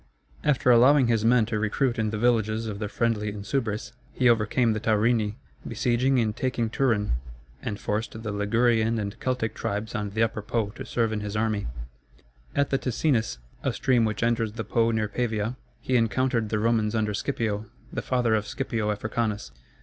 ]After 0.53 0.71
allowing 0.71 1.05
his 1.09 1.23
men 1.23 1.45
to 1.45 1.59
recruit 1.59 1.99
in 1.99 2.09
the 2.09 2.17
villages 2.17 2.65
of 2.65 2.79
the 2.79 2.87
friendly 2.89 3.31
Insubres, 3.31 3.93
he 4.11 4.29
overcame 4.29 4.73
the 4.73 4.79
Taurini, 4.79 5.35
besieging 5.67 6.17
and 6.19 6.35
taking 6.35 6.71
Turin, 6.71 7.17
and 7.61 7.79
forced 7.79 8.23
the 8.23 8.31
Ligurian 8.31 8.97
and 8.97 9.19
Celtic 9.19 9.53
tribes 9.53 9.93
on 9.93 10.09
the 10.09 10.23
Upper 10.23 10.41
Po 10.41 10.69
to 10.71 10.87
serve 10.87 11.13
in 11.13 11.19
his 11.19 11.35
army. 11.35 11.67
At 12.55 12.71
the 12.71 12.79
Ticinus, 12.79 13.37
a 13.61 13.71
stream 13.71 14.03
which 14.03 14.23
enters 14.23 14.53
the 14.53 14.63
Po 14.63 14.89
near 14.89 15.07
Pavia, 15.07 15.55
he 15.81 15.95
encountered 15.95 16.49
the 16.49 16.57
Romans 16.57 16.95
under 16.95 17.13
Scipio, 17.13 17.67
the 17.93 18.01
father 18.01 18.33
of 18.33 18.47
Scipio 18.47 18.89
Africanus. 18.89 19.51